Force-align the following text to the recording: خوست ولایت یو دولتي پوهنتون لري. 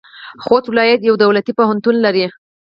خوست 0.43 0.65
ولایت 0.69 1.01
یو 1.03 1.15
دولتي 1.23 1.51
پوهنتون 1.57 1.95
لري. 2.05 2.25